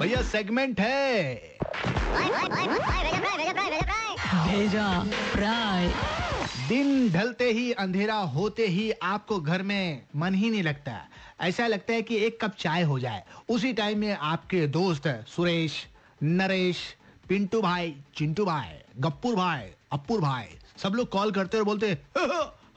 भैया 0.00 0.22
सेगमेंट 0.22 0.80
है। 0.80 1.34
भेजा 4.46 4.88
फ्राई 5.32 5.88
दिन 6.68 7.10
ढलते 7.12 7.50
ही 7.52 7.72
अंधेरा 7.72 8.14
होते 8.14 8.66
ही 8.66 8.90
आपको 9.02 9.40
घर 9.40 9.62
में 9.62 10.02
मन 10.16 10.34
ही 10.34 10.50
नहीं 10.50 10.62
लगता। 10.62 10.92
ऐसा 11.40 11.66
लगता 11.66 11.92
है 11.92 12.02
कि 12.02 12.16
एक 12.16 12.38
कप 12.44 12.54
चाय 12.58 12.82
हो 12.82 12.98
जाए। 12.98 13.22
उसी 13.48 13.72
टाइम 13.72 13.98
में 13.98 14.16
आपके 14.16 14.66
दोस्त 14.66 15.08
सुरेश 15.28 15.86
नरेश 16.22 16.76
पिंटू 17.28 17.60
भाई 17.62 17.94
चिंटू 18.16 18.44
भाई 18.44 18.78
गप्पूर 18.98 19.34
भाई 19.34 19.70
अप्पूर 19.92 20.20
भाई 20.20 20.46
सब 20.76 20.94
लोग 20.94 21.08
कॉल 21.08 21.32
करते 21.32 21.58
और 21.58 21.64
बोलते 21.64 21.94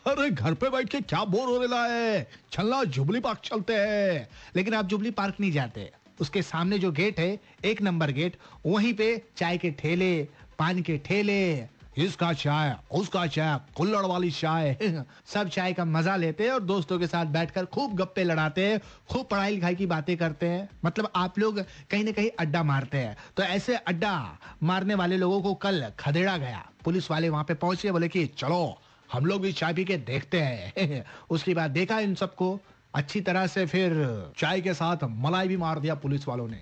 अरे 0.07 0.29
घर 0.29 0.53
पे 0.53 0.69
बैठ 0.69 0.89
के 0.89 1.01
क्या 1.01 1.23
बोर 1.23 1.49
हो 1.49 1.65
रहा 1.65 1.85
है? 1.85 2.27
चलना 2.51 2.83
जुबली 2.83 3.19
पार्क 3.19 3.41
चलते 3.43 3.73
हैं। 3.75 4.29
लेकिन 4.55 4.73
आप 4.73 4.85
जुबली 4.85 5.11
पार्क 5.11 5.35
नहीं 5.39 5.51
जाते। 5.51 5.91
उसके 6.21 6.41
सामने 6.41 6.79
जो 6.79 6.91
गेट 6.91 7.19
है, 7.19 7.39
एक 7.65 7.81
नंबर 7.81 8.11
गेट, 8.11 8.37
वहीं 8.65 8.93
पे 8.93 9.23
चाय 9.37 9.57
के 9.57 9.71
ठेले, 9.71 10.27
पान 10.59 10.81
के 10.81 10.97
ठेले, 10.97 11.67
इसका 11.97 12.33
चाय, 12.33 12.77
उसका 12.91 13.27
चाय, 13.27 13.59
कुल्लड़ 13.75 14.05
वाली 14.05 14.31
चाय, 14.31 14.77
सब 15.25 15.49
चाय 15.49 15.73
का 15.73 15.85
मज़ा 15.85 16.15
लेते 16.15 16.43
हैं 16.43 16.51
और 16.51 16.63
दोस्तों 16.63 16.99
के 16.99 17.07
साथ 17.07 17.25
बैठकर 17.25 17.65
खूब 17.65 17.95
गप्पे 17.95 18.23
लड़ाते 18.23 18.65
हैं, 18.65 18.79
खूब 19.09 19.27
पढ़ाई 19.27 19.55
लिखाई 19.55 19.75
की 19.75 19.85
बातें 19.85 20.17
करते 20.17 20.45
हैं। 20.45 20.69
मतलब 20.85 21.11
आप 21.15 21.39
लोग 21.39 21.59
कहीं 21.59 22.03
ना 22.03 22.11
कहीं 22.11 22.29
अड्डा 22.39 22.63
मारते 22.63 22.97
हैं। 22.97 23.17
तो 23.37 23.43
ऐसे 23.43 23.75
अड्डा 23.75 24.37
मारने 24.63 24.95
वाले 24.95 25.17
लोगों 25.17 25.41
को 25.41 25.53
कल 25.53 25.91
खदेड़ा 25.99 26.37
गया। 26.37 26.69
पुलिस 26.85 27.11
वाले 27.11 27.29
वहाँ 27.29 27.43
पे 27.43 27.53
पहुँचे, 27.53 27.91
बोले 27.91 28.07
कि 28.07 28.25
चलो 28.25 28.81
हम 29.11 29.25
लोग 29.25 29.41
भी 29.41 29.53
चाय 29.53 29.73
पी 29.73 29.85
के 29.85 29.97
देखते 29.97 30.41
हैं। 30.41 31.05
उसके 31.29 31.53
बाद 31.53 31.71
देखा 31.71 31.99
इन 31.99 32.15
सबको। 32.15 32.59
अच्छी 32.95 33.21
तरह 33.21 33.47
से 33.47 33.65
फिर 33.65 33.91
चाय 34.37 34.61
के 34.61 34.73
साथ 34.73 34.97
मलाई 35.03 35.47
भी 35.47 35.57
मार 35.57 35.79
दिया 35.79 35.95
पुलिस 35.95 36.27
वालों 36.27 36.47
ने। 36.47 36.61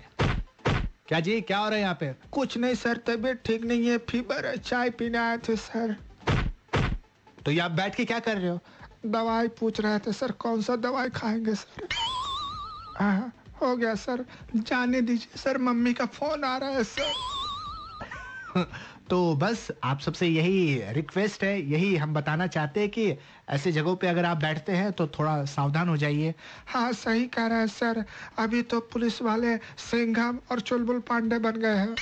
क्या 1.08 1.20
जी 1.20 1.40
क्या 1.40 1.58
हो 1.58 1.68
रहा 1.68 1.76
है 1.76 1.82
यहाँ 1.82 1.94
पे? 1.94 2.14
कुछ 2.32 2.58
नहीं 2.58 2.74
सर 2.74 2.96
तबीयत 2.96 3.42
ठीक 3.44 3.64
नहीं 3.64 3.86
है 3.88 3.98
फीवर 3.98 4.46
है 4.46 4.56
चाय 4.58 4.90
पीने 4.90 5.18
आए 5.18 5.38
थे 5.38 5.56
सर। 5.56 5.96
तो 7.44 7.50
ये 7.50 7.60
आप 7.60 7.70
बैठ 7.70 7.94
के 7.94 8.04
क्या 8.04 8.18
कर 8.18 8.38
रहे 8.38 8.50
हो? 8.50 8.58
दवाई 9.06 9.48
पूछ 9.48 9.80
रहे 9.80 9.98
थे 9.98 10.12
सर 10.12 10.32
कौन 10.32 10.62
सा 10.62 10.76
दवाई 10.76 11.08
खाएँगे 11.08 11.54
सर? 11.54 11.88
हाँ, 13.00 13.32
हो 13.62 13.76
गया 13.76 13.94
सर 13.94 14.24
जाने 14.56 15.00
दीजिए 15.00 15.38
सर 15.38 15.58
मम्मी 15.58 15.92
का 15.92 16.06
फ़ोन 16.06 16.44
आ 16.44 16.56
रहा 16.58 16.70
है 16.70 16.84
सर। 16.84 17.12
तो 19.10 19.34
बस, 19.34 19.68
आप 19.84 20.00
सबसे 20.00 20.26
यही 20.26 20.82
रिक्वेस्ट 20.92 21.44
है, 21.44 21.70
यही 21.70 21.96
हम 21.96 22.14
बताना 22.14 22.46
चाहते 22.46 22.80
हैं 22.80 22.88
कि 22.88 23.14
ऐसे 23.48 23.72
जगहों 23.72 23.96
पे 23.96 24.06
अगर 24.06 24.24
आप 24.24 24.36
बैठते 24.36 24.72
हैं 24.72 24.92
तो 24.92 25.06
थोड़ा 25.06 25.44
सावधान 25.44 25.88
हो 25.88 25.96
जाइए। 25.96 26.34
हाँ 26.66 26.92
सही 26.92 27.26
कह 27.26 27.46
रहे 27.46 27.58
हैं, 27.58 27.66
सर। 27.66 28.04
अभी 28.38 28.62
तो 28.62 28.80
पुलिस 28.80 29.22
वाले 29.22 29.56
सिंघम 29.56 30.38
और 30.50 30.60
चुलबुल 30.60 30.98
पांडे 30.98 31.38
बन 31.38 31.52
गए 31.52 31.76
हैं। 31.76 31.94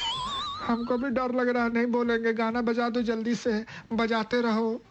हमको 0.66 0.98
भी 0.98 1.10
डर 1.10 1.34
लग 1.34 1.48
रहा 1.48 1.64
है, 1.64 1.72
नहीं 1.72 1.86
बोलेंगे। 1.86 2.32
गाना 2.32 2.60
बजा 2.62 2.88
दो 2.88 3.02
जल्दी 3.02 3.34
से। 3.34 3.64
बजाते 3.92 4.40
रहो। 4.40 4.82